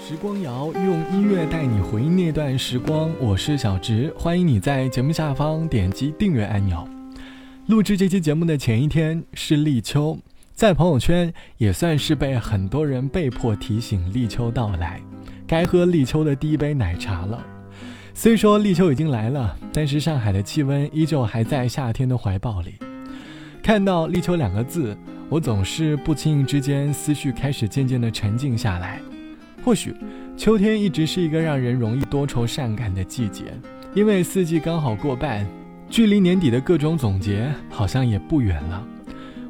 [0.00, 6.84] 时光谣用音乐带你回忆那段时光，我是小植，欢迎你在节目下方点击订阅按钮。
[7.66, 10.18] 录制这期节目的前一天是立秋，
[10.54, 15.00] 在朋友圈也算是被很多人被迫提醒立秋到来，
[15.46, 17.46] 该喝立秋的第一杯奶茶了。
[18.12, 22.74] 虽说立秋已经来了，但是上海的气温依旧还在夏天的怀抱里。
[23.62, 24.96] 看到立秋两个字，
[25.28, 29.00] 我总是不经意之间思绪开始渐渐的沉静下来。
[29.62, 29.94] 或许，
[30.36, 33.44] 秋天一直是一个让人容易多愁善感的季节，
[33.94, 35.46] 因为四季刚好过半，
[35.90, 38.82] 距离年底的各种总结好像也不远了。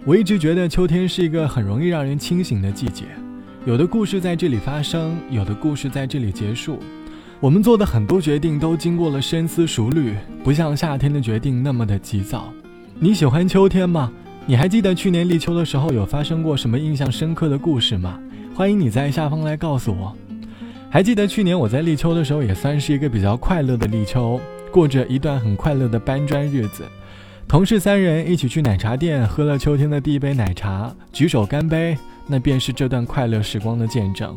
[0.04, 3.04] 我一直觉得秋天是一个很容易让人清醒的季节，
[3.64, 6.80] 有的故事在这里发生，有的故事在这里结束。
[7.38, 12.52] 我们做的很多决定都经过了深思熟虑，不像夏天的决定那么的急躁。
[12.98, 14.12] 你喜欢秋天吗？
[14.48, 18.18] 你还记得去年立秋的时候有发生过什么印象深刻的故事吗？
[18.54, 20.16] 欢迎你在下方来告诉我。
[20.88, 24.40] 还记得去年我在立秋的时候也算是一个比较快乐的立秋，
[24.72, 26.82] 过着一段很快乐的搬砖日子。
[27.46, 31.94] 同事三人一起去奶茶店喝了秋天的第一杯奶茶，举手干杯，
[32.26, 34.34] 那便是这段快乐时光的见证。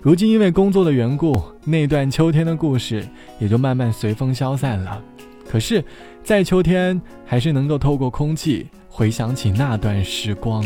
[0.00, 3.06] 如今因为工作的缘故，那段秋天的故事
[3.38, 4.98] 也就慢慢随风消散了。
[5.46, 5.84] 可是，
[6.24, 10.62] 在秋天还是能够透过空气回想起那段时光。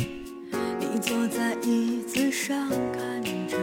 [0.81, 3.57] 你坐在椅子上看着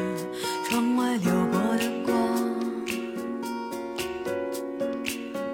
[0.66, 2.16] 窗外流过的光，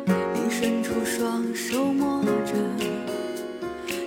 [0.05, 2.53] 你伸出双手摸着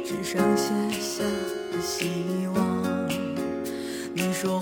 [0.05, 1.25] 纸上写下
[1.73, 3.11] 的希望。
[4.15, 4.61] 你说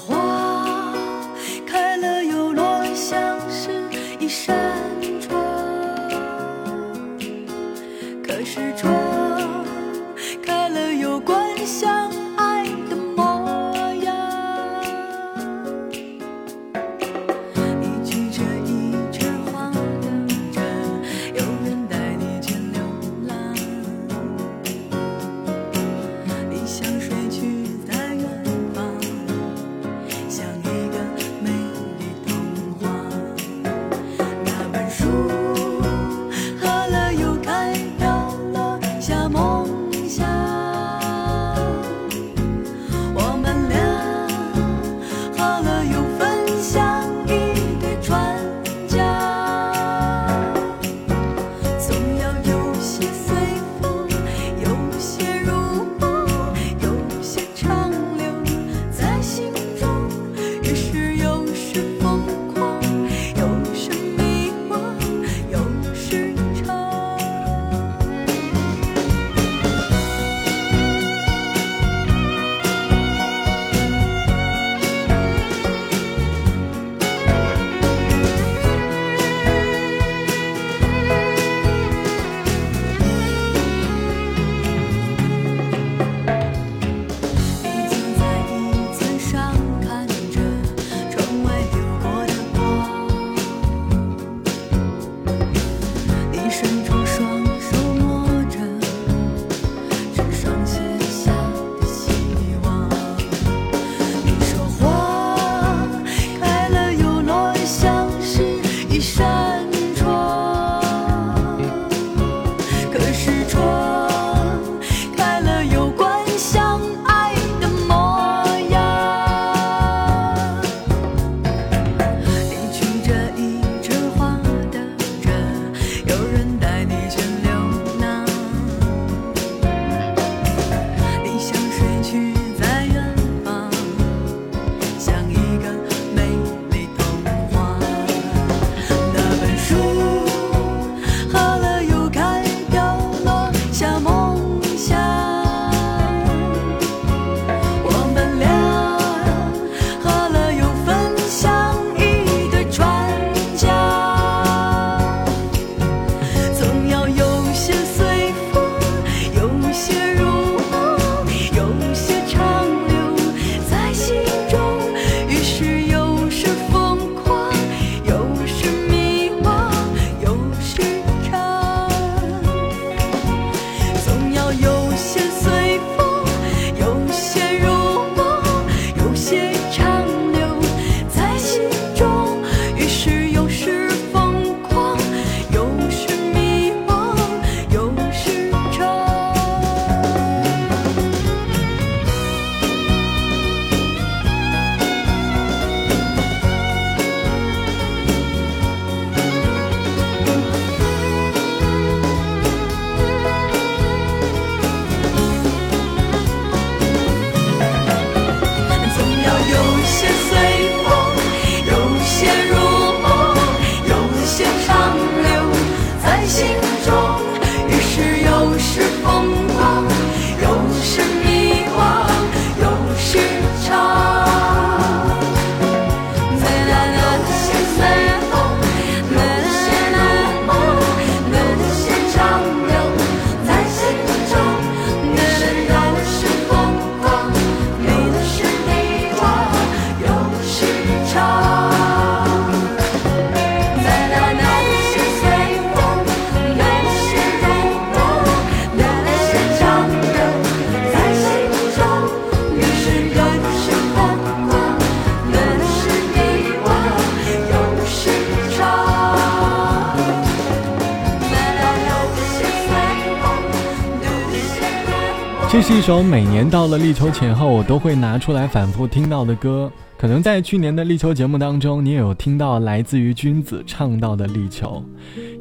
[265.53, 269.71] 这是一首每年到了立秋前后，我都会拿出来反复听到的歌。
[269.99, 274.81] 可能在去年的立秋节目当中，你也有听到来自于君子唱到的立秋。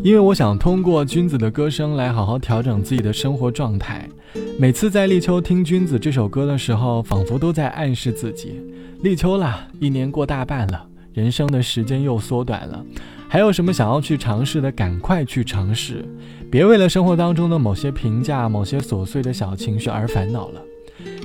[0.03, 4.09] 因为我想通过君子的歌声来好好调整自己的生活状态。
[4.57, 8.59] 每次在立秋听君子这首歌的时候，仿佛都在暗示自己：
[9.03, 12.83] 立秋啦，一年过大半了，人生的时间又缩短了。
[13.31, 16.03] 还有什么想要去尝试的，赶快去尝试，
[16.49, 20.59] 别为了生活当中的某些评价、某些琐碎的小情绪而烦恼了。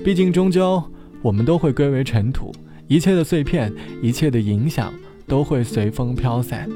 [0.04, 0.82] 毕竟，终究
[1.22, 2.52] 我们都会归为尘土，
[2.88, 3.72] 一切的碎片、
[4.02, 4.92] 一切的影响
[5.26, 6.68] 都会随风飘散。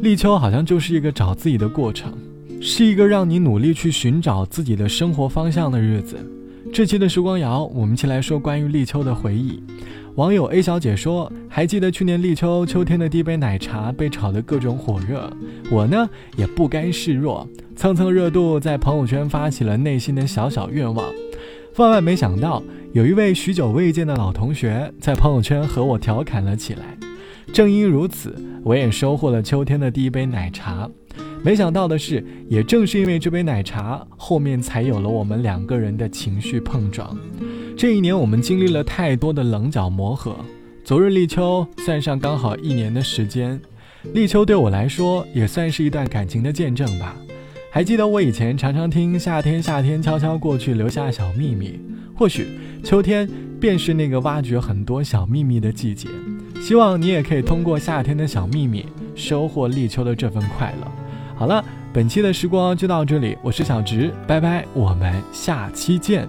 [0.00, 2.12] 立秋好像就是一个找自己的过程，
[2.60, 6.16] 是一个让你努力去寻找自己的生活方向的日子。
[6.76, 9.62] 这期的时光谣，我们一起来说关于立秋的回忆。
[10.16, 15.32] 网友 A 小姐说：“还记得去年立秋，秋天的第一杯奶茶被炒得各种火热，
[15.70, 16.06] 我呢
[16.36, 21.10] 也不甘示弱，蹭蹭热度，在朋友圈发起了内心的小小愿望。
[21.76, 22.62] 万万没想到，
[22.92, 26.98] 有一位许久未见的老同学在朋友圈和我调侃了起来。
[27.54, 30.90] 正因如此，我也收获了秋天的第一杯奶茶。
[31.46, 37.16] 没想到的是，也正是因为这杯奶茶，后面才有了我们两个人的情绪碰撞。”
[37.78, 40.34] 这一年，我们经历了太多的棱角磨合。
[40.82, 43.60] 昨日立秋，算上刚好一年的时间，
[44.12, 47.14] 立秋对我来说也算是一段感情的见证吧。
[47.70, 51.78] 还记得我以前常常听“夏天，夏天悄悄过去，留下小秘密”。
[52.16, 52.48] 或许
[52.82, 56.08] 秋天便是那个挖掘很多小秘密的季节。
[56.60, 58.84] 希望你也可以通过夏天的小秘密，
[59.14, 61.05] 收获立秋的这份快乐。
[61.36, 61.62] 好了，
[61.92, 66.26] 本期的时光就到这里，我是小直，拜拜，我们下期见。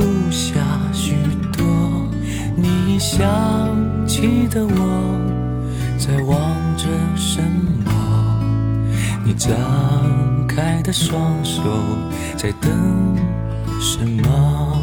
[0.00, 0.54] 不下
[0.94, 1.14] 许
[1.52, 1.62] 多
[2.56, 3.20] 你想
[4.06, 5.20] 起的我，
[5.98, 6.38] 在望
[6.74, 7.42] 着什
[7.84, 7.92] 么？
[9.22, 9.50] 你张
[10.48, 11.62] 开的双手
[12.34, 12.70] 在等
[13.78, 14.80] 什么？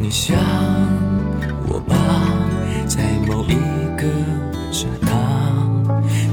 [0.00, 0.34] 你想
[1.68, 1.94] 我吧，
[2.86, 3.56] 在某一
[3.98, 4.08] 个
[4.72, 5.10] 刹那，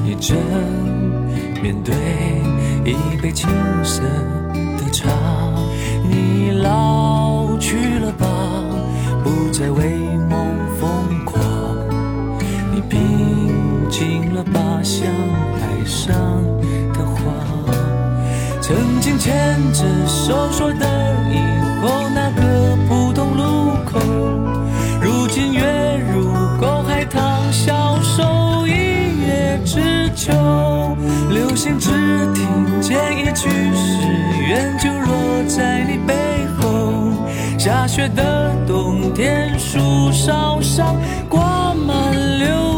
[0.06, 0.38] 你正
[1.62, 1.94] 面对
[2.86, 3.50] 一杯青
[3.84, 4.02] 涩
[4.78, 5.10] 的茶。
[6.62, 8.28] 老去了吧，
[9.24, 9.98] 不再为
[10.30, 10.48] 梦
[10.80, 11.42] 疯狂。
[12.72, 15.08] 你平静了吧，像
[15.60, 16.16] 海上
[16.94, 17.32] 的花。
[18.62, 20.86] 曾经牵着手说的
[21.32, 21.38] 以
[21.82, 24.00] 后那个普通路口，
[25.02, 26.32] 如今月如
[26.62, 28.72] 沟海棠，消瘦一
[29.26, 30.32] 叶知秋。
[31.30, 31.90] 流星只
[32.34, 34.08] 听见一句誓
[34.48, 36.33] 愿，就落在你背。
[37.64, 40.98] 下雪的冬天，树梢上
[41.30, 42.73] 挂满流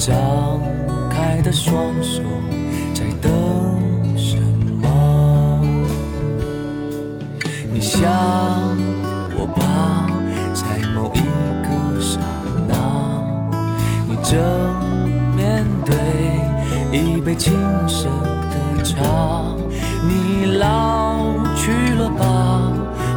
[0.00, 0.58] 张
[1.10, 2.22] 开的双手
[2.94, 3.30] 在等
[4.16, 4.38] 什
[4.80, 5.60] 么？
[7.70, 8.10] 你想
[9.36, 10.08] 我吧，
[10.54, 10.64] 在
[10.94, 11.20] 某一
[11.62, 12.18] 个刹
[12.66, 12.74] 那，
[14.08, 14.40] 你正
[15.36, 15.94] 面对
[16.98, 17.52] 一杯青
[17.86, 18.96] 涩的茶。
[20.08, 22.72] 你老去了吧，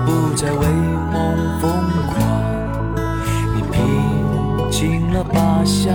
[0.05, 0.67] 不再为
[1.13, 1.71] 梦疯
[2.09, 2.13] 狂。
[3.55, 5.93] 你平静了吧，像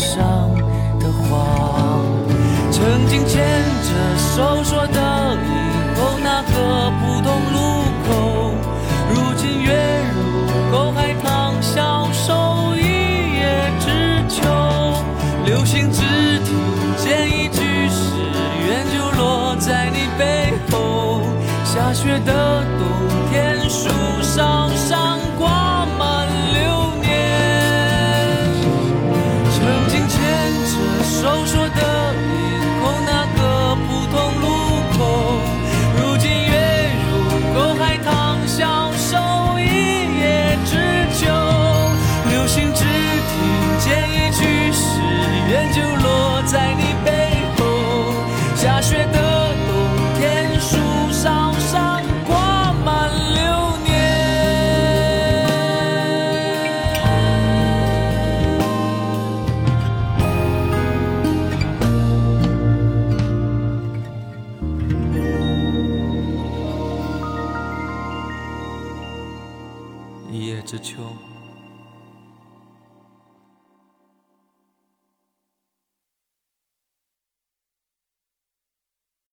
[0.00, 0.50] 上
[0.98, 2.00] 的花。
[2.72, 3.44] 曾经牵
[3.84, 5.46] 着手说的以
[5.94, 7.58] 后那个普通路
[8.08, 8.08] 口，
[9.10, 9.68] 如今月
[10.14, 10.18] 如
[10.72, 12.78] 沟海棠，消瘦一
[13.36, 13.40] 叶
[13.78, 13.86] 知
[14.26, 14.40] 秋。
[15.44, 16.00] 流星只
[16.46, 16.48] 听
[16.96, 18.00] 见一句誓
[18.66, 21.20] 愿，就落在你背后。
[21.62, 22.32] 下雪的